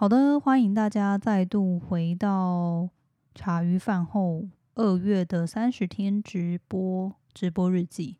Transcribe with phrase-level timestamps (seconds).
[0.00, 2.88] 好的，欢迎大家再度回到
[3.34, 8.16] 茶余饭后二月的三十天直播直播日记。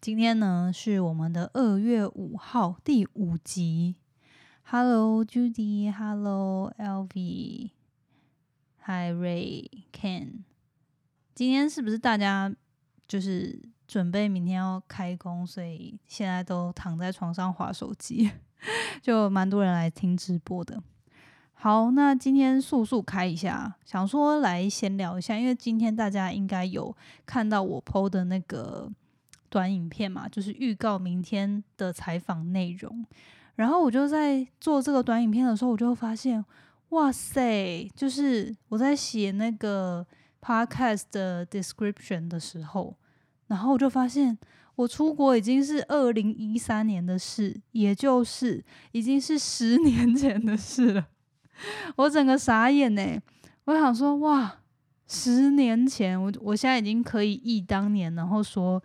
[0.00, 3.96] 今天呢是我们的二月五号第五集。
[4.62, 10.44] Hello Judy，Hello Elvie，Hi Ray，Ken。
[11.34, 12.50] 今天是不是大家
[13.06, 18.30] 就是准备明天要开工，所以现在都躺在床上划手机？
[19.02, 20.82] 就蛮多人来听直播的。
[21.62, 26.96] 好，那今天速速开一下，想说来闲聊一下，因为今天大家应该有
[27.26, 28.90] 看到我 PO 的那个
[29.50, 33.04] 短影片嘛，就是预告明天的采访内容。
[33.56, 36.42] 然后我就在做这个短影片的时候，我就发现，
[36.88, 40.06] 哇塞，就是我在写那个
[40.40, 42.96] podcast 的 description 的时候，
[43.48, 44.38] 然后我就发现，
[44.76, 51.08] 我出国已经是二零一三年的事，也就是已经是十 年前的事了。
[51.96, 53.20] 我整个傻眼呢，
[53.64, 54.58] 我想说哇，
[55.06, 58.82] 十年前我我现在已经可以忆当年，然后说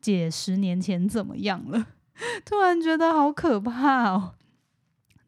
[0.00, 1.86] 姐十年前怎么样了，
[2.44, 4.34] 突然觉得好可怕哦。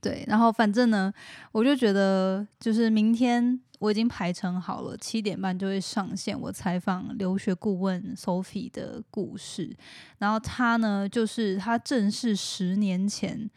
[0.01, 1.13] 对，然后反正呢，
[1.53, 9.77] 我就觉得就是明天我已经排成好了，七点半就会上线我采访留学顾问 Sophie 的故事，
[10.19, 13.51] 然后他呢，就是他正是十年前。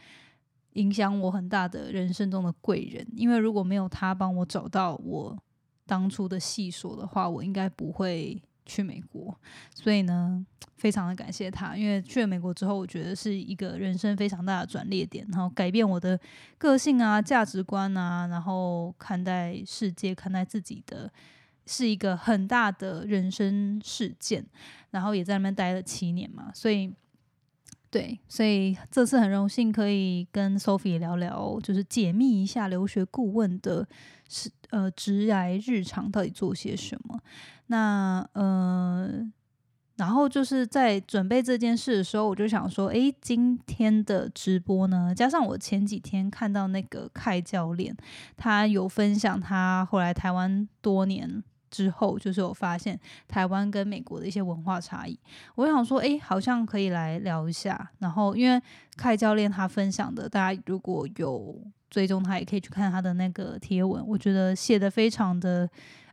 [0.74, 5.38] 影响我很大的人生中的贵人，因为如果没有他帮我找到我
[5.86, 9.40] 当初的细所的话，我应该不会去美国。
[9.76, 10.46] 所以呢，
[10.78, 16.20] 非常的感谢他，因为去了美国之后，我觉得是一个人生非常大的转捩点，然后改变我的
[16.58, 21.12] 个性啊、价值观啊，然后看待世界、看待自己的，
[21.66, 24.46] 是一个很大的人生事件。
[24.92, 26.94] 然后也在那边待了七年嘛，所以。
[27.94, 33.88] 对，所以这次很荣幸可以跟 Sophie 聊聊，就是解密一下留学顾问的
[34.27, 37.19] 是呃职涯日常到底做些什么。
[37.67, 39.08] 那呃，
[39.97, 47.95] 然后就是在准备这件事的时候，我就想说，诶，今天的直播呢，加上我前几天看到那个凯教练，
[48.36, 51.43] 他有分享他后来台湾多年。
[51.73, 52.98] 之后就是有发现
[53.28, 55.17] 台湾跟美国的一些文化差异，
[55.56, 57.89] 我想说，哎，好像可以来聊一下。
[57.98, 58.61] 然后因为
[58.95, 65.67] 凯教练他分享的，大家如果有追踪他，也可以去看他的那个贴文，我觉得写的非常的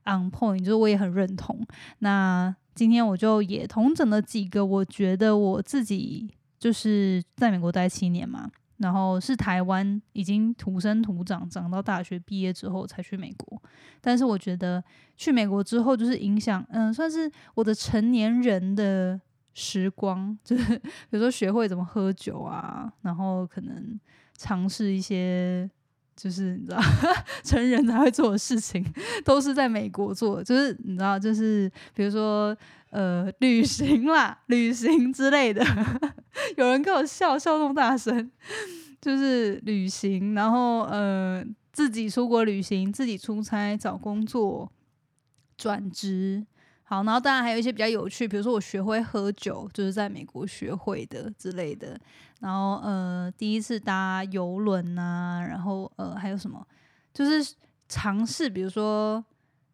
[0.06, 1.60] on point，就是我也很认同。
[1.98, 8.50] 那今天我就也同整了几个，我觉得我自己就是在美国待七年嘛。
[8.80, 13.62] 然后是台湾已经土生土长，长到大学毕业之后才去美国。
[14.00, 14.82] 但是我觉得
[15.16, 19.20] 去美国之后，就是影响，嗯，算是我的成年人的
[19.52, 24.00] 时光， 就是比如说学会怎么喝酒啊，然后可能
[24.36, 25.68] 尝试一些，
[26.16, 26.80] 就是你知道，
[27.44, 28.82] 成人才会做的事情，
[29.26, 30.42] 都是在美国做。
[30.42, 32.56] 就是你知道，就是比如说。
[32.90, 35.64] 呃，旅行啦，旅行之类的，
[36.56, 38.30] 有人跟我笑笑那么大声，
[39.00, 44.70] 就是旅行，然后呃，自己出国旅行，自己出差找工作，
[45.56, 46.44] 转职，
[46.82, 51.96] 好，然后当然还有一些比较有趣，比如说我学会喝酒，就是在美国学会的之类的，
[52.40, 56.66] 然后呃，第一次搭游轮呐，然后呃，还有什么，
[57.14, 57.54] 就是
[57.88, 59.24] 尝试，比如说。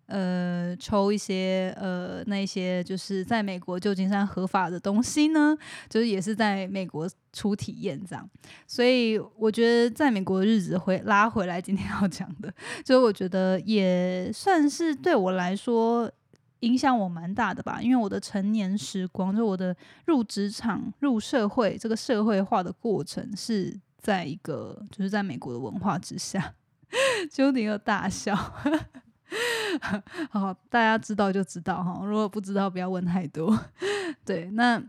[0.06, 5.56] 呃，抽一些呃，那些就是在美国旧金山合法的东西呢，
[5.89, 8.28] 就是也是在美国出体验这样。
[8.66, 12.53] 所以我觉得在美国的日子回拉回来，今天要讲的，
[12.84, 16.11] 就我觉得也算是对我来说
[16.61, 17.81] 影响我蛮大的吧。
[17.83, 26.55] 因为我的成年时光，就我的入职场、入社会这个社会化的过程，是在一个就是在美国的文化之下。
[27.31, 28.34] 就你又大笑。
[30.31, 33.59] 好，大家知道就知道哈，如果不知道不要问太多。
[34.25, 34.83] 对，那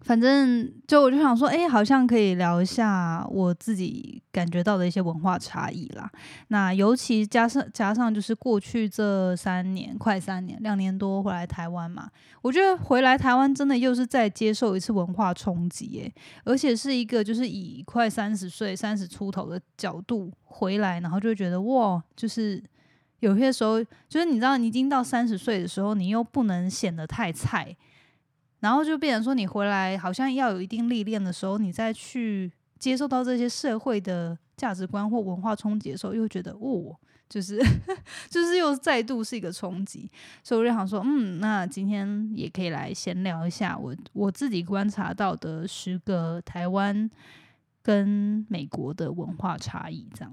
[0.00, 6.10] 反正就我就想说，哎，好像可以聊一下我自己感觉到的一些文化差异啦。
[6.48, 12.10] 那尤其加上加上就是过去这三年，快三年，两年多回来台湾嘛，
[12.40, 22.60] 我觉得回来台湾真的又是在接受一次文化冲击，哎，而且是一个就是以快三十岁、三十出头的角度回来，然后就觉得哇，就是。
[23.22, 27.74] 有些时候，就是你知道，你已经到三十岁的时候，你又不能显得太菜，
[28.58, 36.96] 然后就变成说，你回来好像要有一定历练的时候，你再去接受到这些社会的价值观或文化冲击的时候，又觉得哦，
[37.28, 37.62] 就是
[38.28, 40.10] 就是又再度是一个冲击，
[40.42, 47.08] 所以我就想说，嗯，那今天也可以来闲聊一下我我自己观察到的十个台湾
[47.82, 50.32] 跟美国的文化差异，这样。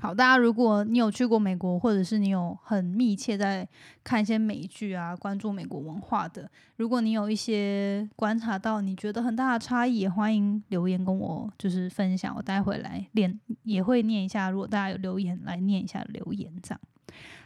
[0.00, 3.68] 好，大家如果你有去过美国，或者是你有很密切在
[4.04, 14.50] 看一些美剧啊，关注美国文化的，如果你有一些观察到你觉得很大的差异，也欢迎留言跟我就是分享，我待会来念也会念一下。
[14.50, 16.80] 如果大家有留言来念一下留言，这样。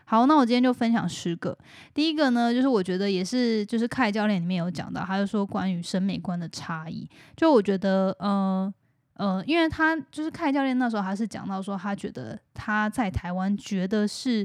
[0.05, 1.57] 好，那我今天就分享十个。
[1.95, 8.75] 第一个呢，就是我觉得也是，就是凯教练里面有讲到，他就说关于审美观的差异，就我觉得，呃。
[9.23, 14.45] 呃，因为他就是凯教练那时候，还是讲到说，他觉得他在台湾觉得是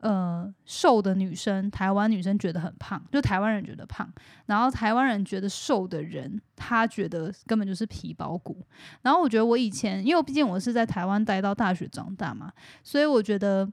[0.00, 4.10] 呃瘦的女生，台湾女生觉得很胖，就台湾人觉得胖，
[4.46, 8.64] 然后台湾人觉得瘦的人，他觉得根本就是皮包骨。
[9.02, 12.50] 然后我觉得我以前，因为毕竟我是在台湾待到大学长大嘛，
[12.82, 13.70] 所以我觉得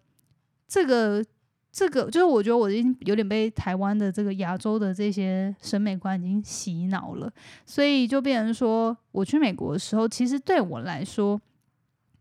[0.68, 1.24] 这个。
[1.76, 7.34] 这个就是我觉得我已经有点被台湾的这个亚洲的这些审美观已经洗脑了，
[7.66, 11.42] 所以就变成说，我去美国的时候，其实对我来说，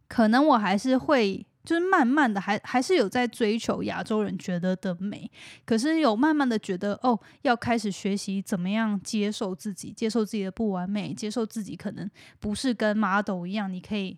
[0.09, 5.31] 可能我还是会就是慢慢的还还是有在追求亚洲人觉得的美，
[5.67, 12.11] 可是有慢慢的觉得哦，要开始学习怎么样接受自己，接受自己的不完美，接受自己可能
[12.41, 14.17] 不是跟 model 一样，你可以。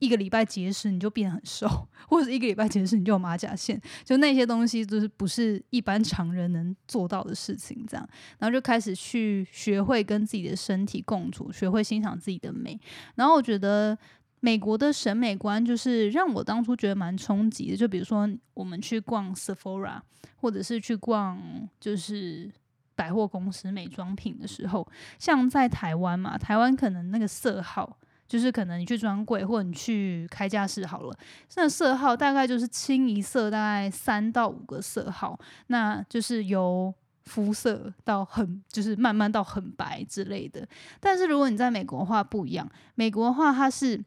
[0.00, 1.68] 一个礼拜节食你就变很瘦，
[2.08, 7.84] 或者一个礼拜节食你就有马甲线，就那些东西就是不是一般常人能做到的事情。
[7.86, 8.08] 这样，
[8.38, 12.80] 然后就开始去学会跟自己的身体共处，学会欣赏自己的美。
[13.14, 13.96] 然后我觉得
[14.40, 17.76] 美国的审美观就是让我当初觉得蛮冲击的。
[17.76, 20.00] 就比如说我们去逛 Sephora，
[20.36, 21.38] 或者是去逛
[21.78, 22.50] 就是
[22.94, 24.88] 百货公司美妆品的时候，
[25.18, 27.98] 像在台湾嘛，台湾可能那个色号。
[28.30, 31.18] 就是可能你去专柜或者你去开架式好了，
[31.56, 35.36] 那色号大概就是清一色，大概三到五个色号，
[35.66, 36.94] 那就是由
[37.24, 40.64] 肤色到很就是慢慢到很白之类的。
[41.00, 44.00] 但是如果你在美国的话不一样，美国的话它是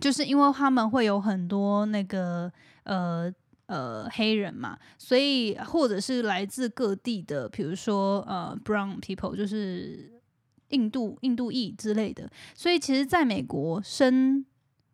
[0.00, 2.50] 就是因为他们会有很多那个
[2.84, 3.30] 呃
[3.66, 10.10] 呃黑人嘛，所以或者是来自各地的，比如说呃 brown people 就是。
[10.72, 14.44] 印度、印度裔之类的，所以其实在美国生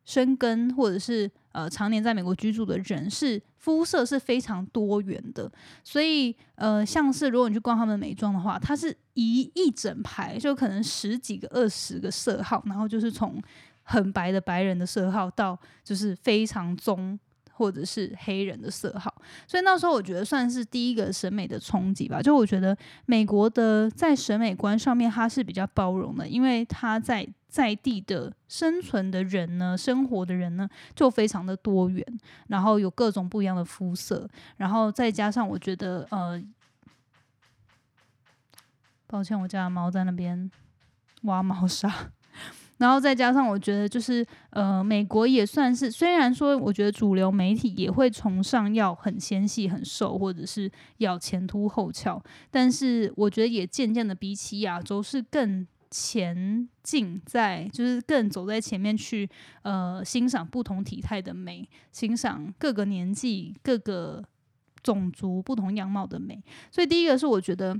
[0.04, 5.50] 生根或者是呃常年在美国居住的人，是肤色是非常多元的。
[5.82, 13.42] 所以呃，像是如果你去逛他们美妆的话，它是一一整排，就可能十几个、二十个色号，然后就是从
[13.82, 17.18] 很白的白人的色号到就是非常棕。
[17.58, 19.12] 或者是黑人的色号，
[19.48, 22.22] 所以那时候我觉得算是第一个审美的冲击吧。
[22.22, 32.04] 就我觉得美国的在审美观上面，它是比较包容的，因为它在在地的生存的人呢，生活的人呢，就非常的多元，
[32.46, 36.40] 然后有各种不一样的肤色，然后再加上我觉得，呃，
[39.08, 40.48] 抱歉，我家的猫在那边
[41.22, 42.12] 挖猫砂。
[42.78, 59.28] 然后再加上，我觉得就是呃，美国也算是，虽然说我觉得主流媒体也会崇尚要很纤细、很瘦，或者是要前凸后翘，但是我觉得也渐渐的比起亚洲是更前进，在就是更走在前面去
[59.62, 64.22] 呃欣赏不同体态的美，欣赏各个年纪、各个
[64.82, 66.42] 种族不同样貌的美。
[66.70, 67.78] 所以第一个是我觉得。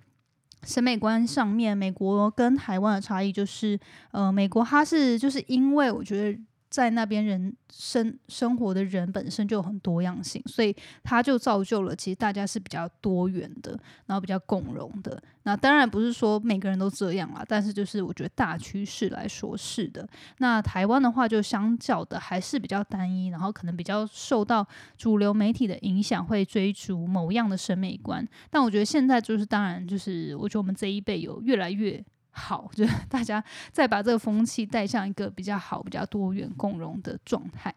[0.64, 3.78] 审美观上面，美国跟台湾的差异就是，
[4.10, 6.38] 呃，美国它是就是因为我觉得。
[6.70, 15.22] 在那边人生生活的人本身就很多样性，所以它就造就了其实大家是比较多元的，然后比较共融的。
[15.44, 20.06] 那当然不是说每个人都这样啦，但是就是我觉得大趋势来说是的。
[20.39, 28.27] 那台湾的话就相较的还是比较单一，然后可能比较受到主流媒体的影响，会追逐某样的审美观。
[28.51, 32.05] 但我觉得现在就是当然就是我觉得我们这一辈有越来越。
[32.39, 33.43] 好， 就是大家
[33.73, 37.75] 再把这个风气带向一个比较好、比较多元共融的状态。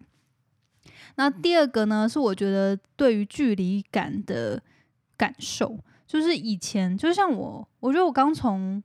[1.15, 4.61] 那第二个呢，是我觉得对于距离感的
[5.17, 5.77] 感受，
[6.07, 8.81] 就是以前就像我，我觉得我刚从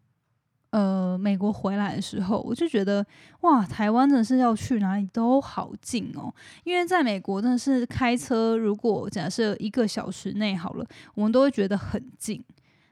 [0.70, 3.06] 呃美国回来的时候，我就觉得
[3.42, 12.42] 哇，台湾真的是要去哪里都好近哦，因为在美国真的是开车，如果假设一个小时内好了，我们都会觉得很近。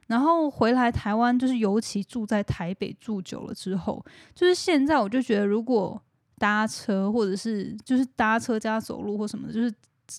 [0.06, 6.00] 然后回来台湾，就是尤其住在台北住久了之后，就是现在我就觉得，如果
[6.38, 9.72] 搭车或者是就是搭车加走路或什么的，就是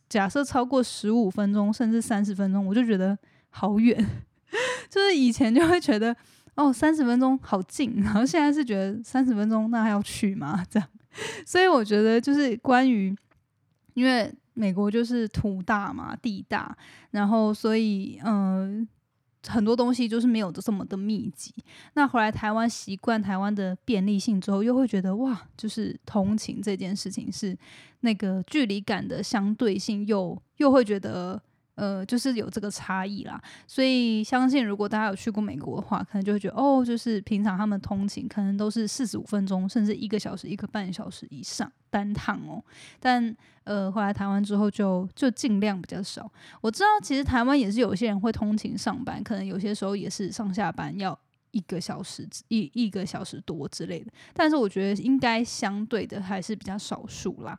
[0.10, 3.18] 假设超过十五分钟甚至三十分钟，我就觉得
[3.50, 3.96] 好远。
[4.90, 6.16] 就是以前就会觉得
[6.56, 10.64] 哦，三十分钟好近，然后现在是觉得三十分钟那还要去吗？
[10.72, 10.90] 这样，
[11.46, 13.16] 所以我觉得就是关于，
[13.94, 16.76] 因为美国就是土大嘛，地大，
[17.12, 18.88] 然后所以嗯。
[19.48, 21.54] 很多东西就是没有这么的密集。
[21.94, 27.58] 那回来台湾习惯台湾的便利性之后，又会觉得哇，就是通勤这件事情是
[28.02, 31.42] 那个距离感的相对性，又又会觉得。
[31.76, 42.64] 呃，就是有这个差异啦，所以相信如果大家有去过美国的话，可能就会觉得哦，就是平常他们通勤可能都是四十五分钟，甚至一个小时、一个半小时以上单趟哦。
[43.00, 46.32] 但呃，回来台湾之后就就尽量比较少。
[46.62, 51.18] 我知道其实台湾也是有些人会通勤上班，可能有些时候也是上下班要
[51.52, 54.12] 一个小时一一个小时多之类的。
[54.34, 57.58] 但是我觉得应该相对的还是比较少数啦。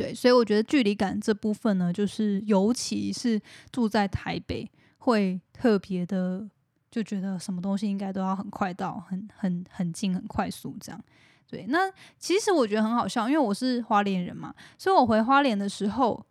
[0.00, 3.38] 对，所以我觉得距离感这部分呢，就是尤其是
[3.70, 4.66] 住在台北，
[4.96, 6.48] 会特别的
[6.90, 10.98] 就觉得什么东西应该都要很快到，很很很近，很快速这样。
[11.46, 11.80] 对，那
[12.18, 16.24] 其实我觉得很好笑，因为我是花莲人嘛，所以我回花莲的时候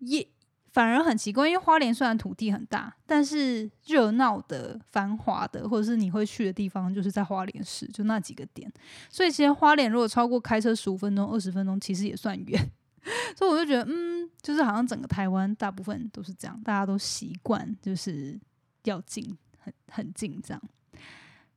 [0.00, 0.26] 也
[0.72, 8.68] 反而很奇怪，因为花莲虽然土地很大，但是热闹的、繁华的，或者是你会去的地方，就是在花莲市，就那几个点。
[9.08, 12.72] 所以其实花莲如果超过开车十五分钟、二十分钟，其实也算远。
[13.36, 18.38] 所以我就觉得，嗯，就是好像整个台湾大部分都是这样，大家都习惯就是
[18.84, 20.62] 要近，很很近这样。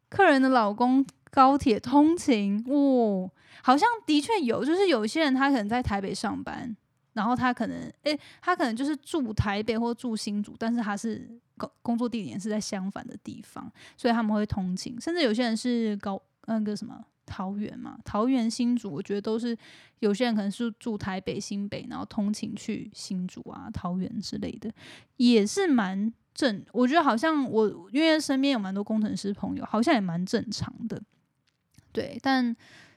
[0.10, 3.30] 客人的老公高铁通勤，哇，
[3.62, 6.75] 好像的确有，就是有些人他可能在台北上班，
[7.13, 17.04] 然后他可能，诶，他可能就是住台北或住新竹，但是他是工工作地点是在相反的地方，所以他们会通勤，甚至有些人是高那个什么。
[17.27, 19.55] 桃园嘛，桃园新竹，我觉得都是
[20.00, 24.72] 有些人可能是住台北新北，然后通勤去新竹啊、桃园之类的，
[25.17, 26.65] 也是蛮正。
[26.72, 31.00] 我觉得好像我因为身边有蛮多工程师朋友，好像也蛮正常的。
[31.91, 32.55] 对，但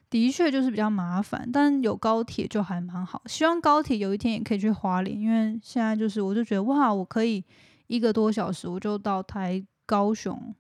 [0.09, 1.49] 的确就是比较麻烦。
[1.53, 7.45] 但有高铁就还蛮好，希望高铁有一天也可以去花莲，因为现在就是我就觉得哇，我可以
[7.89, 10.55] 一个多小时我就到台高雄。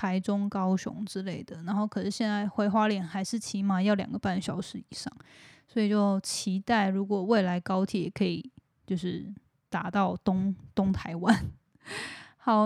[0.00, 5.12] 台中、高雄之类的，然后可是现在回花莲还是起码要两个半小时以上，
[5.68, 8.50] 所以就期待如果未来高铁可以
[8.86, 9.30] 就是
[9.68, 11.38] 打到东东台湾。
[12.38, 12.64] 好，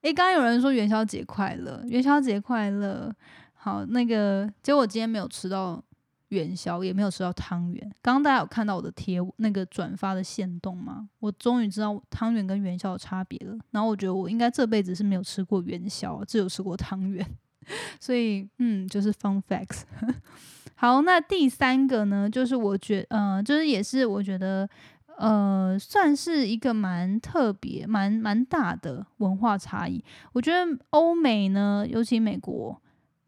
[0.00, 3.14] 诶，刚刚有人说元宵节快乐，元宵节快乐。
[3.52, 5.84] 好，那个结果今天没有吃到。
[6.28, 7.80] 元宵也没有吃到汤圆。
[8.02, 11.08] 刚刚大家有看到我的贴那个转发的线动吗？
[11.20, 13.56] 我终于知道汤圆跟元宵的差别了。
[13.70, 17.24] 然后我觉得我应该这辈子是没有吃过元宵，只有吃过汤圆。
[18.00, 19.82] 所以，嗯，就是 fun facts。
[20.74, 24.68] 好，那第三个呢，就是我觉，呃，就是也是我觉得，
[25.16, 30.04] 呃，算是一个蛮特别、蛮蛮大的文化差异。
[30.32, 32.80] 我觉得欧美呢，尤其美国。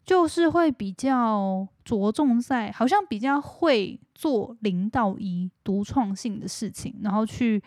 [0.05, 7.59] 就是会比较着重在，好像比较会做零到一独创性的事情，然后去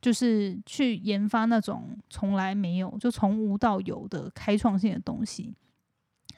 [0.00, 5.52] 就是去研发那种从来没有就从无到有的开创性的东西。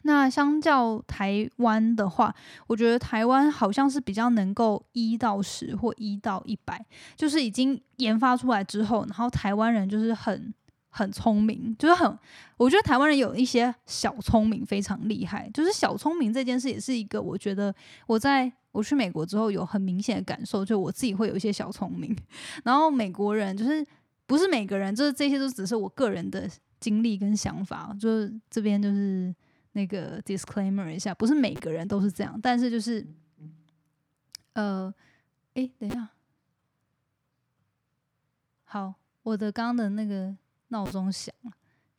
[0.02, 2.34] 那相较台湾的话，
[2.66, 6.82] 我觉得台湾好像是比较能够一到十或一到一百，
[7.16, 10.54] 就是已经研发出来之后，然后台湾人就是很。
[10.92, 12.18] 很聪明，就是很，
[12.56, 15.48] 我觉得台湾人有一些小聪明非常厉害。
[15.54, 17.72] 就是小聪明这件事也是一个，我觉得
[18.08, 22.14] 我在我去美国之后有很明显的感受，就我自己会有一些小聪明。
[22.64, 23.86] 然后美国人就是
[24.26, 27.96] 不是每个人，就是这些都只是我个人的经历跟想法。
[27.98, 29.32] 就是这边就是
[29.72, 33.06] 那个 disclaimer 一下，不是每个人都是这样，但是就是，
[34.54, 34.92] 呃，
[35.54, 36.08] 诶，等一下，
[38.64, 40.36] 好，我的刚刚的那个。
[40.70, 41.52] 闹钟响了，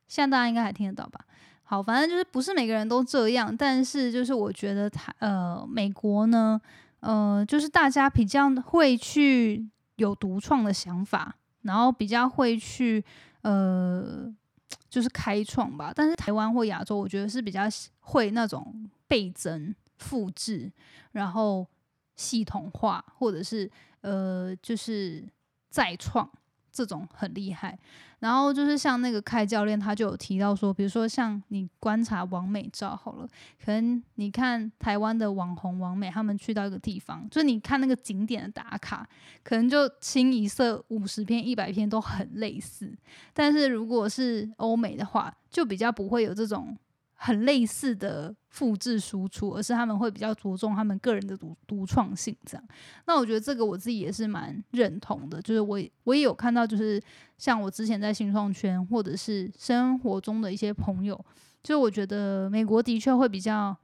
[0.07, 1.25] 现在大家应该还听得到吧？
[1.63, 6.59] 好，反正就是不是每个人都这样，但是就是我觉得他呃，美国呢，
[6.99, 13.01] 呃，就是大家比较会去有独创的想法，然后比较会去
[13.43, 14.29] 呃，
[14.89, 15.93] 就是开创吧。
[15.95, 17.61] 但是台湾或亚洲，我觉得是比较
[18.01, 20.69] 会那种倍增、复制，
[21.13, 21.65] 然后
[22.17, 25.25] 系统化，或者是呃，就是
[25.69, 26.29] 再创。
[26.71, 27.77] 这种很厉害，
[28.19, 33.27] 然后就是像那个开教练，他就有提到说，比如说像你观察王美照好了，
[33.63, 39.07] 可能你看台湾的网红王美，他们去到一个地方，就你看那个景点的打卡，
[39.43, 42.91] 可能就清一色五十篇、一百篇都很类似，
[43.33, 46.77] 但是如果是欧美的话，就比较不会有这种。
[47.23, 52.67] 很类似的复制输出，而是他们会比较着重他们个人的独独创性，这样。
[53.05, 56.99] 那我觉得这个我自己也是蛮认同的，就是我我也有看到，就是
[57.37, 61.23] 像我之前在新创圈或者是生活中的一些朋友，
[61.61, 63.77] 就我觉得美国的确会比较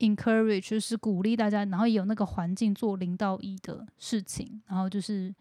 [0.00, 5.34] encourage，就是鼓励大家，然后有那个环境做零到一的事情，然后就是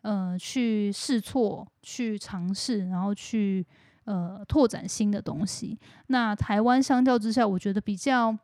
[0.00, 3.66] 呃去试错、去尝试，然后去。
[4.08, 5.78] 呃拓展新的东西。
[6.06, 8.36] 那台湾相较之下，我觉得比较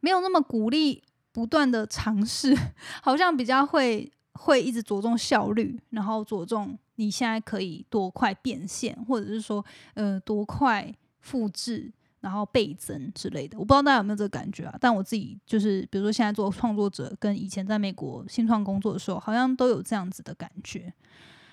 [0.00, 2.56] 没有那么鼓励不断的尝试，
[3.04, 9.64] 好像比较会会一直着重效率，然后着重你现在可以多快变现，或者是说
[9.94, 11.92] 呃多快复制。
[12.20, 14.76] 然后倍增之类的，我不知道大家有没有这个感觉啊？
[14.80, 20.92] 但我自己就是，比如说现在做创作者，跟以前在美国新创工作的时候，好像都有这样子的感觉。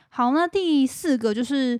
[0.10, 1.80] 好，那第四个就是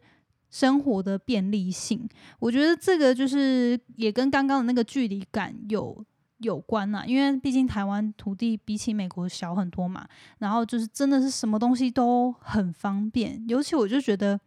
[0.56, 2.08] 生活的便利性，
[2.40, 6.02] 我觉得这个就是也跟刚刚的那个距离感有
[6.38, 10.08] 有关呐，因为毕竟台湾土地比起美国小很多嘛，
[10.38, 14.40] 然后就是真的是什么东西都很方便，尤其我就觉得。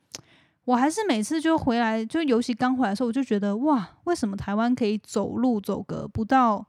[0.65, 6.67] 我还是每次就回来，就尤其刚回来的时候，我就觉得哇，为什么台湾可以走路走个不到，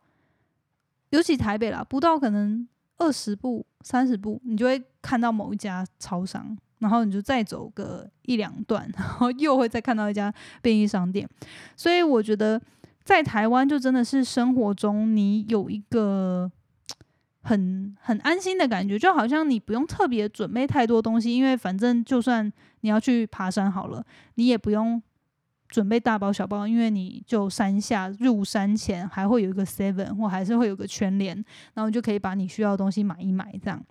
[1.10, 2.66] 尤其台北啦，不到可能
[2.98, 11.30] 二十步、三十步，你就会看到某一家超商，然后你就再走个一两段，然后又会再看到一家便利商店。
[11.76, 12.60] 所以我觉得
[13.04, 16.52] 在台湾就真的是生活中你有一个。
[17.42, 24.04] 很很安心的感觉，就好像你不用特别准备太多东西，因为反正就算你要去爬山好了，
[24.36, 25.02] 你也不用
[25.70, 31.34] 准备大包小包，因为你就山下入山前还会有一个 seven 或还是会有个全联，
[31.74, 33.82] 然后就可以把你需要的东西买一买这样。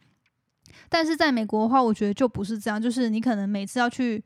[0.89, 4.23] 但是在美国的话，我觉得就不是这样，就是你可能每次要去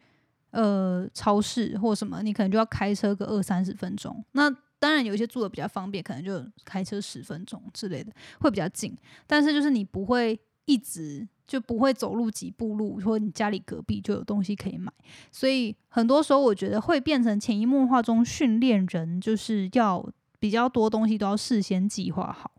[0.50, 4.24] 呃超市或什么，你可能就要开车个二三十分钟。
[4.32, 8.96] 那当然，有一些住的比较方便，可能就开车十分钟之类的，会比较近。
[9.26, 14.92] 但是就是你不会一直就不会走路几步路，或你家里隔壁就有东西可以买。
[15.30, 20.04] 所以很多时候，我觉得会变成潜移默化中训练人，就是要
[20.40, 22.50] 比较多东西都要事先计划好。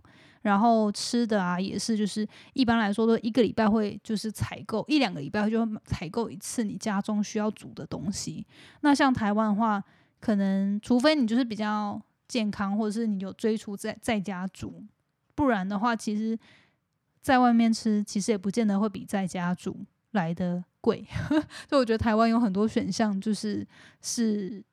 [0.44, 8.46] 然后吃的啊，也是就是一般来说都一个礼拜会就是采购一两个礼拜就采购一次你家中需要煮的东西。
[8.82, 9.84] 那像台湾的话，
[10.20, 12.00] 可能除非你就是比较。
[12.26, 14.82] 健康，或者是你有追求在在家煮，
[15.36, 16.40] 不然的话，其实
[17.22, 19.78] 在外面吃，其实也不见得会比在家煮
[20.12, 21.06] 来的贵。
[21.70, 23.68] 所以我觉得台湾有很多选项，就是
[24.02, 24.64] 是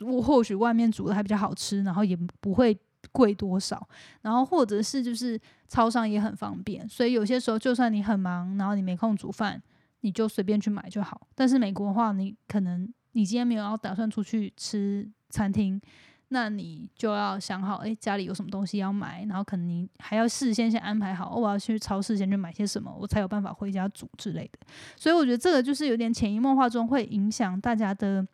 [0.00, 2.76] 我或许外面煮的还比较好吃，然后也不会
[3.12, 3.88] 贵多少，
[4.22, 9.62] 然后或者是就是超商也很方便，所以有些时候就算你很忙，然后你没空煮饭，
[10.00, 11.28] 你就随便去买就好。
[11.34, 15.80] 但是美国的话，你可能你今天没有要打算出去吃餐厅。
[16.30, 24.58] 那你就要想好，哎，家里有什么东西要买，然后可能你还要事先先安排好，哦我要去超市先去买些什么，我才有办法回家煮之类的。
[24.94, 28.28] 所以我觉得这个就是有点潜移默化中会影响大家的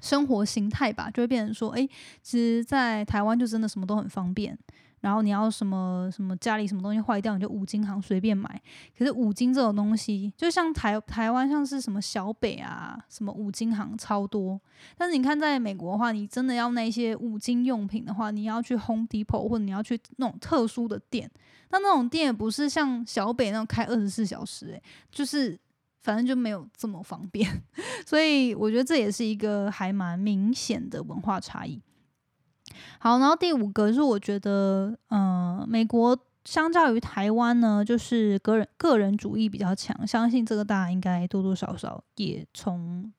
[0.00, 1.88] 生活形态吧，就会变成说，哎，
[2.22, 4.56] 其实，在台湾就真的什么都很方便。
[5.00, 8.60] 然后你要什么什么家里什么东西坏掉，你就五金行随便买。
[8.98, 14.60] 可是五金这种东西，就像台台湾像是什么小北啊，什么五金行超多。
[14.96, 21.30] 但是你看在美国的话，你真的要那些五金用品的话，你要去 Home Depot 或者你要去那种特殊的店。
[21.70, 24.82] 那那种店也不是像小北那种开二十四小时，诶，
[25.12, 25.56] 就是
[26.00, 27.62] 反正就没有这么方便。
[28.06, 31.80] 所以我觉得这也是一个还蛮明显的文化差异。
[32.98, 43.12] 好，然后第五个是我觉得，嗯，美国相较于台湾呢，就是个人个人主义比较强，相信这个大家应该多多少少也从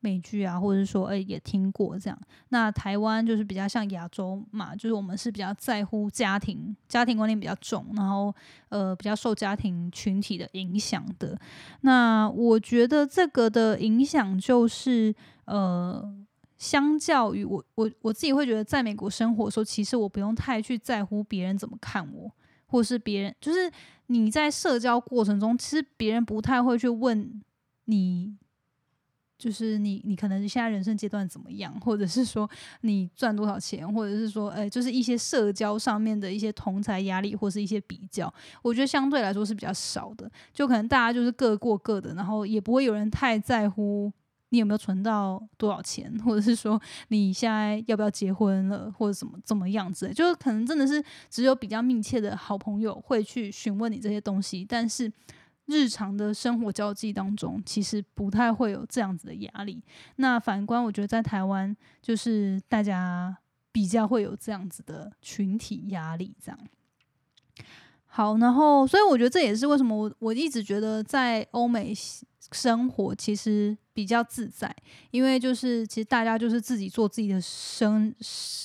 [0.00, 2.18] 美剧啊，或者是说，哎，也听过这样。
[2.50, 8.34] 那台湾就是比较像亚洲嘛，就是我们是比较在乎家庭，家庭观念比较重，然后
[8.68, 11.38] 呃，比较受家庭群体的影响的。
[11.80, 16.24] 那我觉得这个的影响就是呃。
[16.58, 22.28] 相较于我，我我自己会觉得，在美国生活的时候，其实我不用太去在乎别人怎么看我，
[22.66, 23.70] 或是别人就是
[24.08, 27.40] 你在社交过程中，其实别人不太会去问
[27.84, 28.34] 你，
[29.38, 44.12] 就是你你可能现在人生阶段怎么样，或者是说你赚多少钱，或者是说，哎，就是一些社交上面的一些同才压力，或是一些比较，我觉得相对来说是比较少的，就可能大家就是各过各的，然后也不会有人太在乎。
[44.50, 50.10] 你有没有存到多少钱，或者是说你现在要不要结婚了，或者怎么怎么样子？
[50.14, 55.12] 就是可能真的是只有比较密切的好朋友会去询问你这些东西，但是
[55.68, 59.82] 日常的生活交际当中，其实不太会有这样子的压力。
[60.16, 63.36] 那反观，我觉得在台湾，就是大家
[63.70, 66.58] 比较会有这样子的群体压力，这样。
[68.06, 71.94] 好，然后所以我觉得这也是为什么我我一直觉得在欧美
[72.50, 74.74] 生活其实比较自在，
[75.10, 78.12] 因为就是其实大家就是自己做自己的生，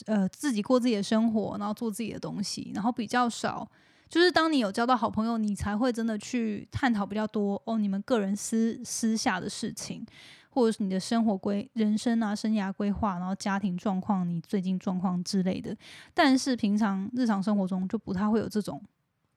[0.05, 3.69] 呃，自己过自己的生活，然后做自己的东西，然后比较少，
[4.13, 10.05] 就是当你有交到好朋友，你才会真的去探讨比较多哦，你们个人私私下的事情。
[10.51, 15.75] 或者是你的生活规、人生啊、生涯规划，然后家庭状况、你最近状况之类的。
[16.13, 18.79] 但是平常日常生活中就不太会有这种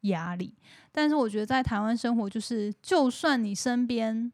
[0.02, 0.52] 压力。
[0.92, 4.30] 但是我觉得在台湾生活，就是就算你身边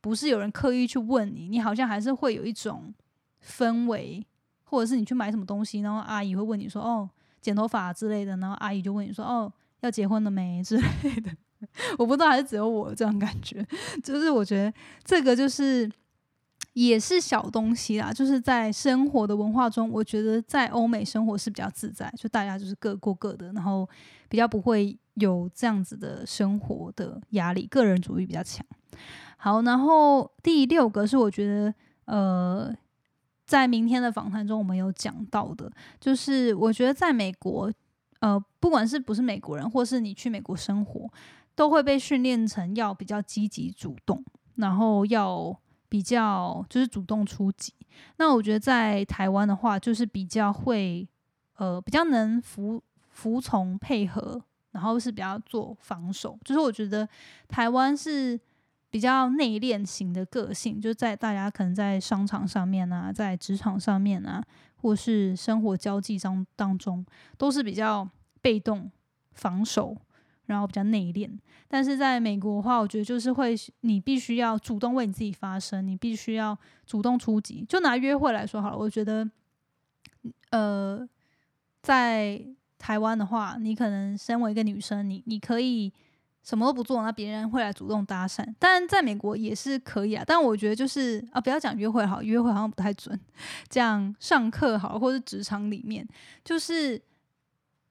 [0.00, 2.94] 不是有人刻意去问你，你好像还是会有一种
[3.44, 4.26] 氛围，
[4.64, 11.30] 或者是你去买什么东西，然后阿姨会问你说：“哦，剪头发之类的。”然后阿姨就问你说：“哦，要结婚了没？”之类的。
[11.98, 13.62] 我不知道还是只有我这样感觉，
[14.02, 14.72] 就是我觉得
[15.04, 15.86] 这个就是
[16.72, 23.86] 也是小东西啦，就是在生活的文化中，我觉得在欧美生活是比较自在，就大家就是各过各的，然后
[24.30, 28.64] 比较不会有这样子的生活的压力，个人主义比较强。
[29.36, 31.74] 好，然后第六个是我觉得
[32.06, 32.74] 呃，
[33.50, 37.72] 在明天的访谈中我们有讲到的，就是我觉得在美国，
[38.20, 41.10] 呃，不管是不是美国人，或是你去美国生活。
[41.56, 45.54] 都会被训练成要比较积极主动，然后要
[45.90, 47.74] 比较就是主动出击。
[48.16, 51.06] 那我觉得在台湾的话，就是比较会
[51.56, 56.38] 呃比较能服服从配合，然后是比较做防守。
[56.46, 57.06] 就是我觉得
[57.46, 58.40] 台湾是
[58.90, 64.42] 比较内敛型的个性，就在大家可能在商场上面啊，在职场上面啊，
[64.76, 67.06] 或是生活交际当当中，
[67.38, 68.08] 都是比较
[68.42, 68.90] 被动
[69.32, 69.96] 防守。
[70.46, 71.30] 然后比较内敛，
[71.68, 77.64] 但是在美国的话，我觉得就是会，你必须要主动为你自己发声，你必须要主动出击。
[77.68, 79.30] 就拿约会来说好了，我觉得，
[80.50, 81.08] 呃，
[81.82, 82.44] 在
[82.78, 85.92] 台湾的话，你可能身为一个女生，你你可以
[86.42, 88.44] 什么都不做，那别人会来主动搭讪。
[88.58, 93.18] 但在美国也是可以啊，但我觉得就是啊，不要讲约会好，约会好像不太准。
[93.68, 96.06] 讲上课好，或者职场里面，
[96.44, 97.00] 就是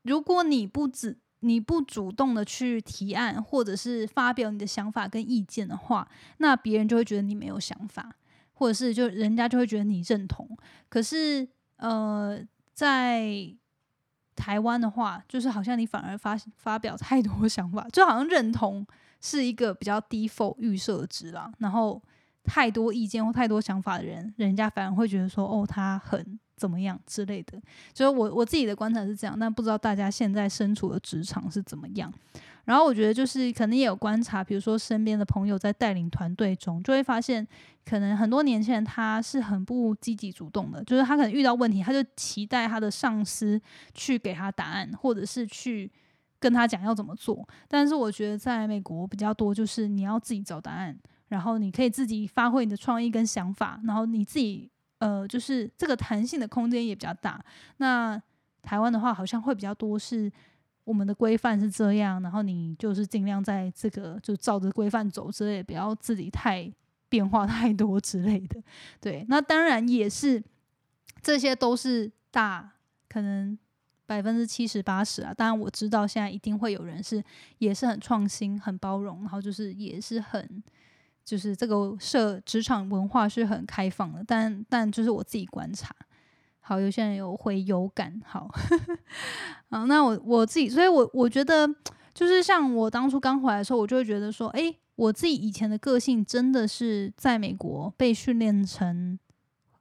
[0.03, 6.05] 如果你不只你不主动的去提案，或者是发表你的想法跟意见的话，
[6.37, 8.13] 那别人就会觉得你没有想法，
[8.53, 10.57] 或者是就人家就会觉得你认同。
[10.89, 12.37] 可是，呃，
[12.73, 13.55] 在
[14.39, 18.85] 台湾的话，就是好像你反而发发表太多想法，就好像认同
[19.19, 21.51] 是一个比较 default 预设值啦。
[21.59, 22.01] 然后
[22.43, 26.39] 太多意见或太多想法的人，人家反而会觉得说，哦，他很。
[26.59, 27.57] 怎么样之类的，
[27.93, 32.13] 就是我我自己的观察是这样，但不知道大家现在身处的职场是怎么样。
[32.69, 37.45] 然后我觉得就是可能也有观察，比如说身边的朋友在带领团队中，就会发现
[37.83, 43.59] 可能很多年轻人他是很不积极主动的，就是他可能遇到问题，他就期待他的上司
[43.95, 45.91] 去给他答案，或者是去
[46.39, 47.43] 跟他讲要怎么做。
[47.67, 50.95] 但是我觉得在美国比较多，就是你要自己找答案，
[51.29, 54.69] 然后你可以自己发挥你的创意跟想法，然后你自己。
[54.99, 57.41] 呃，就是这个弹性的空间也比较大。
[57.77, 58.21] 那
[58.61, 60.29] 台湾的话，好像会比较多是
[60.89, 66.67] 我们的规范是这样，然后你就是尽量在这个就照着规范走之类，不要自己太
[67.07, 68.59] 变化太多之类的。
[68.99, 70.43] 对，那当然也是
[71.21, 72.71] 这些都是大
[73.07, 73.55] 可能
[74.07, 75.31] 百分之七十八十啊。
[75.31, 77.23] 当然我知道现在一定会有人是
[77.59, 80.63] 也是很创新、很包容，然后就是也是很。
[81.25, 85.95] 就是这个社职场文化是很开放的，但但就是我自己观察，
[86.69, 88.47] 好，有些人有会有感，好，
[89.71, 91.67] 好，那我我自己，所以我我觉得
[92.13, 99.17] 就是像我当初刚回来的时候，我就会觉得说，诶，我自己以前的个性真的是在美国被训练成，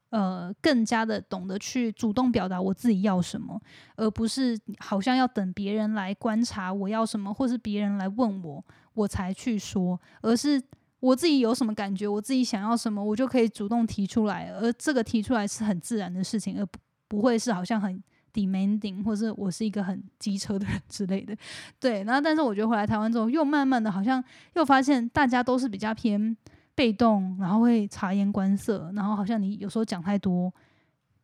[0.09, 3.61] 呃，更加的懂得去主动表达我自己要什么，
[3.97, 10.63] 而不是好像要等别人来观察我要什么，或是别人来问我，我才去说，而是。
[11.01, 18.03] 我自己有什么感觉，我自己想要什么，我就可以主动提出来，而这个提出来是很自然的事情，而不不会是好像很
[18.35, 21.37] demanding，或者我是一个很机车的人之类的。
[21.79, 24.23] 对，然后但是我觉得回来台湾之后，又慢慢的好像
[24.55, 26.37] 又发现大家都是比较偏
[26.75, 30.53] 被动，然后会察言观色，然后好像你有时候讲太多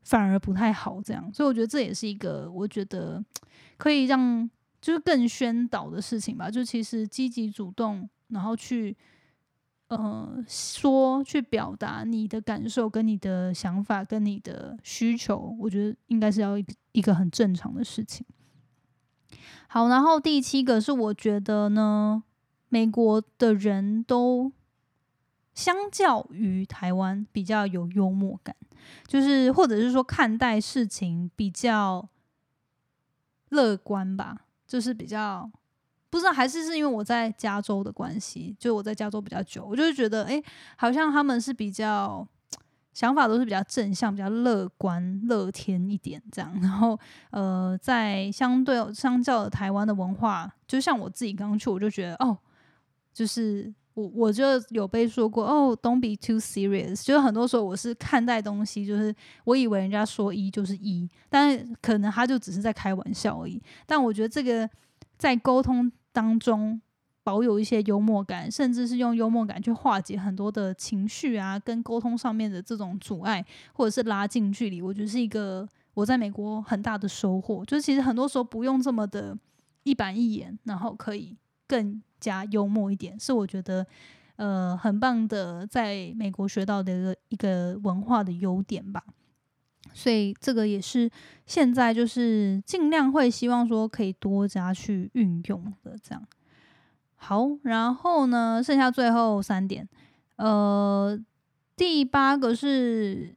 [0.04, 3.20] 反而不太好这样，所以我觉得这也是一个我觉得
[3.76, 4.48] 可以让
[4.80, 8.96] 就是更宣导的事情吧，就其实积极主动，然后去。
[9.96, 16.56] 呃，说去表达你的感受、跟你的想法、跟你的需求，我觉得应该是要
[16.92, 18.26] 一个很正常的事情。
[19.68, 22.22] 好，然后第七个是我觉得呢，
[22.68, 24.52] 美国的人都
[25.54, 28.54] 相较于台湾比较有幽默感，
[29.06, 32.08] 就是或者是说看待事情比较
[33.48, 35.50] 乐观吧，就是比较。
[36.14, 40.40] 不知道还是是因为我在加州的关系，就我在加州比较久，我就觉得，哎，
[40.76, 42.24] 好像他们是比较
[42.92, 46.56] 想法都是比较正向、比较乐观、乐天一点这样。
[46.62, 46.96] 然后，
[47.32, 52.38] 呃，在相对相较的台湾的文化，就像我自己刚去，我就觉得，哦，
[53.12, 57.04] 就是我我就有被说过哦，Don't be too serious。
[57.04, 63.60] 就是很多时候我是看待东西，就是我以为人家说一就是一，但是可能他就只是在开玩笑而已。
[63.84, 64.70] 但我觉得这个
[65.18, 66.80] 在沟通当中
[67.22, 77.62] 保有一些幽默感，甚至是用幽默感去化解很多的情绪啊，跟沟通上面的这种阻碍，或者是拉近距离，我觉得是一个我在美国很大的收获。
[77.66, 79.36] 就是其实很多时候不用这么的
[79.82, 82.00] 一板一眼，然后可以更。
[82.20, 83.86] 加幽默一点，是我觉得
[84.36, 89.04] 呃很棒的，在美国学到的一个一个文化的优点吧。
[89.94, 91.10] 所以这个也是
[91.46, 95.96] 现在就是尽量会希望说可以多加去运用的。
[96.02, 96.22] 这样
[97.14, 99.88] 好，然后呢，剩下最后三点，
[100.36, 101.18] 呃，
[101.74, 103.34] 第八个是。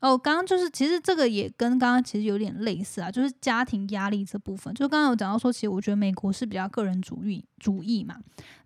[0.00, 4.72] 哦，刚刚就是其实这个也跟刚刚其实有点类似啊，就是家庭压力这部分。
[4.72, 8.14] 就刚刚有讲到说，其实我觉得美国是比较个人主义主义嘛。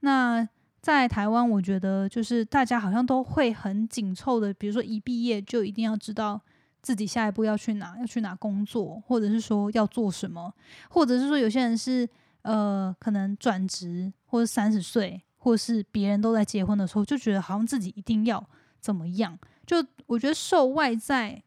[0.01, 0.47] 那
[0.83, 6.39] 在台湾，我觉得就是大家好像都会很紧凑的，比如说一毕业就一定要知道
[6.83, 10.53] 自己下一步要去哪，要去哪工作，或者是说要做什么，
[10.91, 12.09] 或者是说有些人是
[12.43, 18.45] 呃可能转职，或者三十岁，或是别人都在结婚的时候，就觉得好像自己一定要
[18.81, 19.39] 怎么样。
[19.65, 21.41] 就我觉得受外在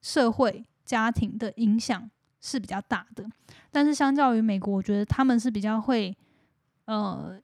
[0.00, 2.10] 社会家庭的影响
[2.40, 3.24] 是比较大的，
[3.70, 6.16] 但是相较于美国，我觉得他们是比较会
[6.86, 7.38] 呃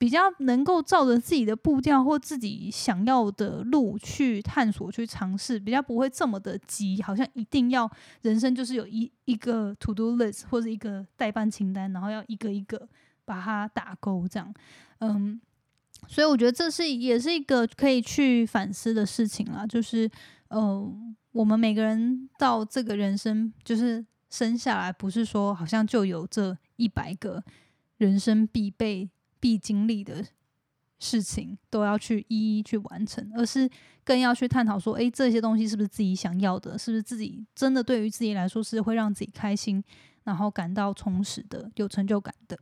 [0.00, 7.86] 比较能够照着自己的步调或自己想要的路去探索去尝试，比较不会这么的急，好像一定要
[8.22, 12.88] 人生就是有一一个 to do list 或者一个代办清单，然后要一个一个
[13.26, 14.54] 把它打勾这样，
[15.00, 15.38] 嗯。
[16.08, 20.10] 所以我觉得这是也是一个可以去反思的事情啦，就是，
[20.48, 20.92] 呃，
[21.30, 27.44] 我们每个人到这个人生，就是生下来，不是说好像就有这一百个
[27.98, 29.10] 人生必备、
[29.40, 30.24] 必经历的
[30.98, 33.68] 事情都要去一一去完成，而是
[34.04, 39.82] 更要去探讨说，诶，这些东西是不是自己想要的，是不是自己真的对于自己来说是会让自己开心，
[40.24, 42.58] 然后感到充实的、有成就感的。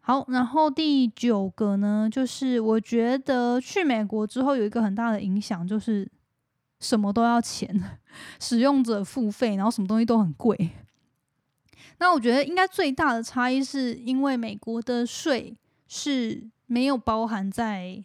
[0.00, 6.08] 好，然后第九个呢，就是我觉得去美国之后有一个很大的影响，就是
[6.78, 7.98] 什么都要钱，
[8.40, 10.70] 使用者付费，然后什么东西都很贵。
[11.98, 15.56] 那我觉得应该最大的差异是因为美国的税
[15.88, 18.04] 是没有包含在。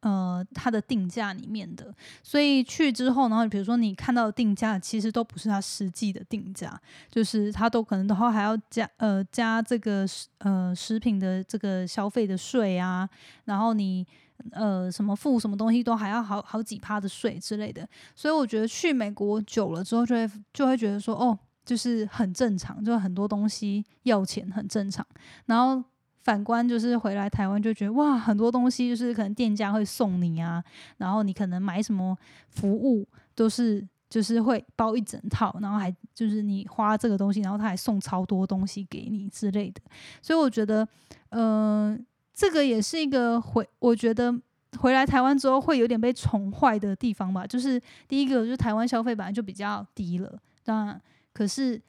[0.00, 10.06] 呃，它的定价里面的，所以去之后，然后比如说你看到的定价，其实都不是它实际的定价，就是它都可能的话还要加呃加这个
[10.38, 13.08] 呃食品的这个消费的税啊，
[13.46, 14.06] 然后你
[14.52, 25.04] 呃什么付什么东西都还要好好几趴的税之类的，所以我觉得去美国久了之后，就会就会觉得说，哦，就是很正常，就很多东西要钱很正常，
[25.46, 25.82] 然后。
[26.22, 30.62] 反观就是回来台湾就觉得哇，很多东西就是可能店家会送你啊，
[30.98, 32.16] 然后你可能买什么
[32.48, 39.80] 服务都是就是会包一整套，然后还就是你花这个东西，然后他还送超多东西给你之类的。
[40.20, 40.86] 所以我觉得，
[41.30, 42.04] 嗯，
[42.34, 44.34] 这个也是一个回，我觉得
[44.78, 47.46] 回来台湾之后会有点被宠坏的地方吧。
[47.46, 51.00] 就是第一个就是台湾消费本来就比较低了，当然
[51.32, 51.80] 可是。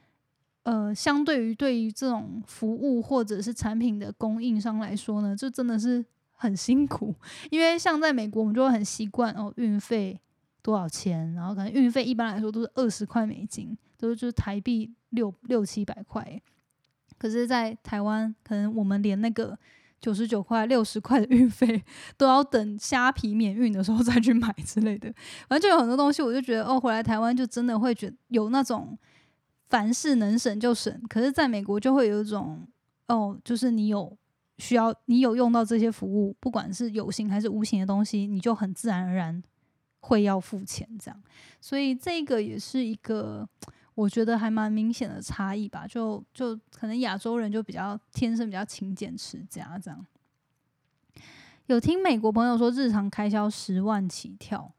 [0.64, 7.14] 呃，相对于对于这种服务或者是产品的供应商来说呢，就真的是很辛苦。
[7.50, 10.20] 因为像在美国，我们就会很习惯哦，运费
[10.60, 16.40] 多少钱，然后可能运费一般来说都是二十块美金，都是就是台币六六七百块。
[17.16, 19.58] 可是，在台湾，可能我们连那个
[19.98, 21.82] 九十九块、六十块的运费
[22.18, 25.10] 都要等虾皮免运的时候再去买之类的。
[25.48, 28.98] 反正就有很多东西，我就觉得哦，回来台湾就真的会觉有那种。
[29.70, 32.68] 凡事能省就省，可是在美国就会有一种
[33.06, 34.14] 哦，就是你有
[34.58, 39.40] 需要，你有用到这些服务，不管是有形还是无形的东西，你就很自然而然
[40.00, 41.22] 会要付钱这样。
[41.60, 43.48] 所以这个也是一个
[43.94, 45.86] 我觉得还蛮明显的差异吧。
[45.86, 50.04] 就就可能亚洲人就比较天生比较勤俭持家这样。
[51.66, 54.74] 有听美国朋友说，日常开销十万起跳，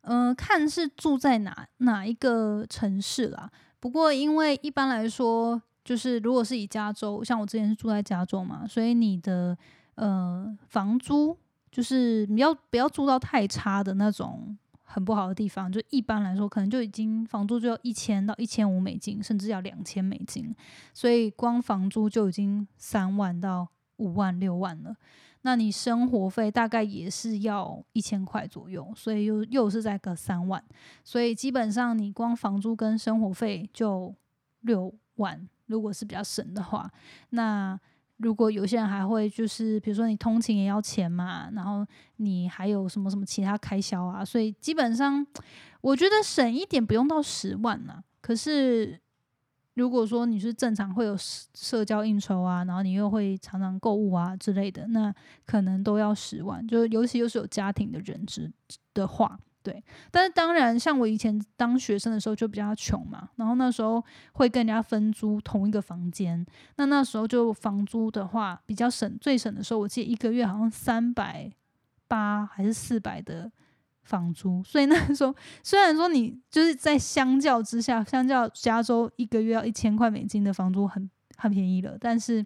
[0.00, 3.50] 嗯，看是住在哪哪一个城市啦。
[3.80, 9.56] 不过，因为一般来说，就是如果是以加州，像我之前是住在加州嘛，所以你的
[9.94, 11.36] 呃房租
[11.72, 20.54] 就是你要不要住到太差的那种很不好的地方，就一般来说可能就已经房租就要一千到一千五美金，甚至要两千美金，
[20.92, 23.66] 所以光房租就已经三万到
[23.96, 24.94] 五万六万了。
[25.42, 30.62] 那你生活费大概也是要一千块左右，所以又又是在个三万，
[31.02, 34.14] 所以基本上你光房租跟生活费就
[34.60, 36.90] 六万，如果是比较省的话，
[37.30, 37.78] 那
[38.18, 45.26] 如果有些人还会就是，比如说你通勤也要钱嘛，然后你还有什么什么其他开销啊，所以基本上
[45.80, 49.00] 我觉得省一点不用到十万呐、可是
[49.80, 55.12] 如果说你是正常会有社社交应酬啊，然后你又会常常购物啊之类的，那
[55.46, 58.52] 可能都要十万，就尤其又是有家庭的人之
[58.92, 59.38] 的话。
[59.62, 66.44] 对，但是当然，像我以前当学生的时候就比较穷嘛，然后那时候会跟人家分租同一个房间，
[66.76, 71.52] 那那时候就房租的话比较省，最省的时候我记得一个月好像三百
[72.08, 73.52] 八还是四百的
[74.10, 82.44] 房租，所以那时候虽然说你就是在相较之下，相较加州一个月要一千块美金的房租很很便宜了，但是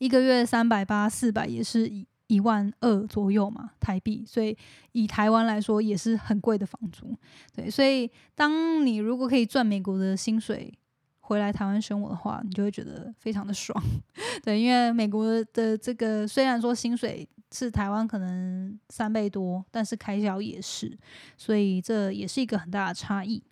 [0.00, 4.58] 一个月三百八四百也是一一万二左右嘛台币，所以
[4.92, 7.16] 以台湾来说也是很贵的房租。
[7.54, 10.76] 对，所以当你如果可以赚美国的薪水
[11.20, 13.80] 回来台湾生活的话，你就会觉得非常的爽。
[14.42, 20.98] 对，因为美国的这个虽然说薪水是台湾可能三倍多，但是开销也是，
[21.36, 23.42] 所以这也是一个很大的差异。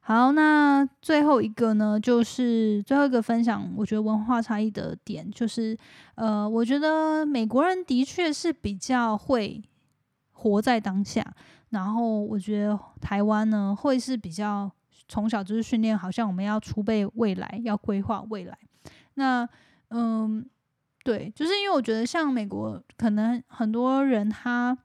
[0.00, 5.76] 好，那最后一个呢，就是最后一个分享，我觉得文化差异的点就是，
[6.14, 9.60] 呃，我觉得美国人的确是比较会
[10.30, 11.26] 活在当下，
[11.70, 14.70] 然后我觉得台湾呢会是比较
[15.08, 18.56] 从小就是训练，好像我们要储备未来，要规划未来。
[19.14, 19.48] 那
[19.88, 20.48] 嗯，
[21.06, 24.76] 对，就是因为我觉得像美国，可能很多人他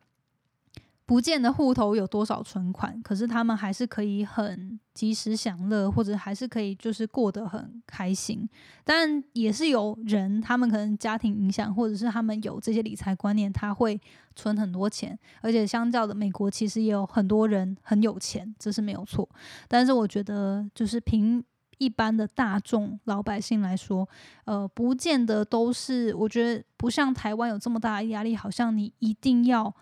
[1.04, 8.48] 不见得户头有多少存款，可是他们还是可以很及时享乐，或者还是可以就是过得很开心。
[8.84, 14.00] 但也是有人，他们可能家庭影响，或者是他们有这些理财观念，他会
[14.36, 15.18] 存很多钱。
[15.42, 19.28] 而且相较的，美国其实也有很多人很有钱，这是没有错。
[19.68, 21.44] 但是我觉得，就是凭
[21.82, 24.08] 一般的大众老百姓来说，
[24.46, 26.14] 呃，不见得都是。
[26.14, 29.74] 我觉得不像台湾有这么大的压力，好像你一定要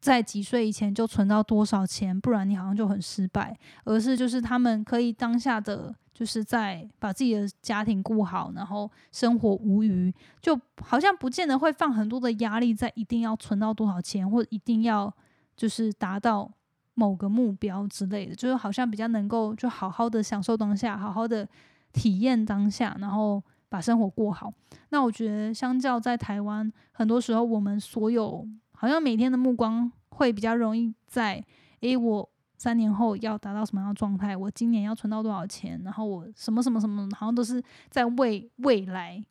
[0.00, 3.56] 在几岁以前就存到多少钱，不然你好像就很失败。
[3.84, 15.14] 而是就是他们可以当下的，就是在把自己的家庭顾好，然后生活无余，就好像不见得会放很多的压力在一定要存到多少钱，或一定要
[15.56, 16.50] 就是达到
[16.94, 21.48] 某个目标之类的，就是好像比较能够就好好的享受当下，好好的
[21.92, 24.52] 体验当下，然后把生活过好。
[24.90, 31.44] 那我觉得相较在台湾，很多时候我们所有好像每天的目光会比较容易在，
[31.80, 34.36] 诶，我三年后要达到什么样的状态？
[34.36, 35.80] 我今年要存到多少钱？
[35.84, 39.22] 然后我什么什么什么，好像都是在为未来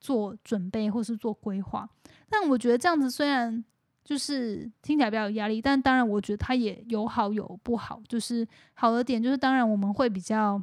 [0.00, 1.88] 做准备或是做规划。
[2.28, 3.64] 但我觉得这样子虽然
[4.06, 8.00] 就是听起来比较有压力，但当然我觉得它也有好有不好。
[8.08, 10.62] 就是好的点就是，当然我们会比较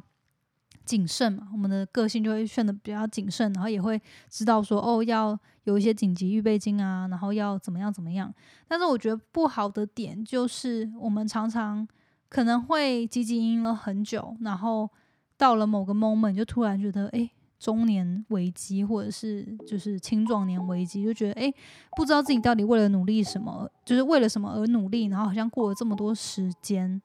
[0.86, 8.32] 谨慎嘛，我们的个性就会变得比较谨慎，然后也会知道说哦，要有一些紧急预备金啊，然后要怎么样怎么样。
[8.66, 11.86] 但是我觉得不好的点就是，我们常常
[12.30, 14.90] 可能会积极应了很久，然后
[15.36, 17.30] 到了某个 moment 就突然觉得，诶，
[17.64, 21.54] 中年危机，或者是就是青壮年危机，就觉得诶，
[21.96, 27.00] 不知道自己到底为了努力什么，就是为了什么而努力，然后好像过了这么多时间，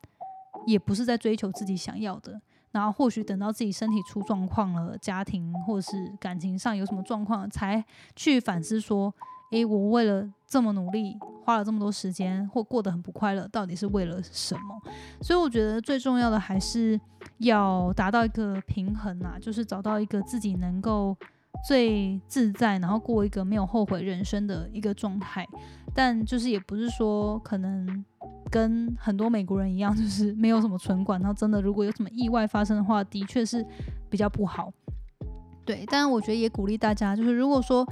[0.68, 2.42] 也不是在追求自己想要的。
[2.72, 7.82] 然后或许等到自己身体出状况了，家庭或是感情上有什么状况，才
[8.18, 9.14] 去反思说，
[9.52, 14.82] 诶，我为了这么努力，花了这么多时间，或过得很不快乐，到底是为了什么？
[15.22, 17.00] 所以我觉得最重要的还是
[17.40, 21.18] 要达到一个平衡啊，就是找到一个自己能够
[21.68, 25.46] 最自在，然后过一个没有后悔人生的一个状态。
[25.96, 28.06] 但就是也不是说可能
[28.52, 33.66] 跟很多美国人一样，就是没有什么存款，然后真的如果有什么意外发生的话，的确是
[34.08, 34.72] 比较不好。
[35.66, 37.88] 对，但我觉得也鼓励大家，就是如果说，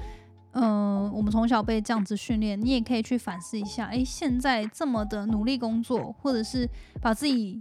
[0.59, 6.67] 嗯、我们从小被这样子训练，你也可以去反思一下，诶，现在这么的努力工作，或者是
[6.99, 7.59] 把自己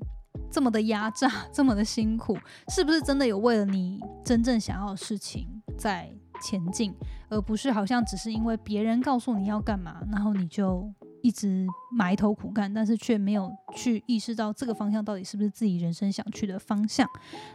[0.50, 2.36] 这么的压榨，这么的辛苦，
[2.68, 6.10] 是不是真的有为了你真正想要的事情在
[6.42, 6.94] 前进，
[7.28, 10.90] 而不是好像只是因为别人告诉你要干嘛，然后你就
[11.22, 17.06] 一直埋头苦干，但是却没有去意识到这个方向到底是不是自己人生想去的方向。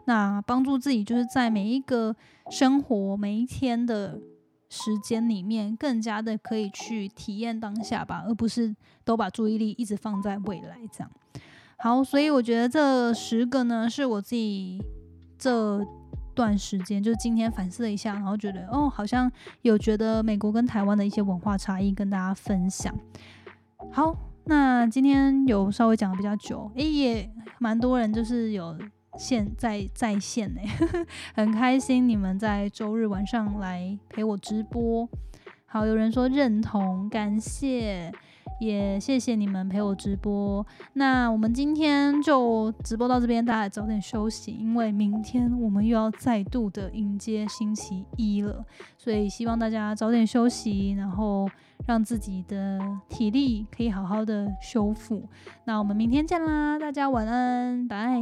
[0.06, 2.16] 那帮助自己就是在每一个
[2.50, 4.20] 生活每一天的
[4.74, 11.12] 时间里面，更加的可以去体验当下吧，而不是都把注意力一直放在未来这样。
[11.76, 14.82] 好，所以我觉得这十个呢，是我自己
[15.38, 15.86] 这
[16.34, 19.30] 段时间，就今天反思了一下，然后觉得哦，好像
[19.64, 22.98] 有觉得美国跟台湾的一些文化差异跟大家分享。
[23.92, 24.16] 好，
[24.46, 28.78] 那今天有稍微讲的比较久，诶，也蛮多人就是有
[29.18, 30.62] 线在在线呢，
[31.36, 35.07] 很开心你们在周日晚上来陪我直播。
[35.66, 38.12] 好，有人说认同，感谢。
[38.59, 48.64] 也谢谢你们陪我直播，那我们今天就直播到这边，大家早点休息，因为明天我们又要再度的迎接星期一了，
[48.99, 51.49] 所以希望大家早点休息，然后
[51.88, 55.28] 让自己的体力可以好好的修复。
[55.66, 58.22] 那我们明天见啦，大家晚安，拜。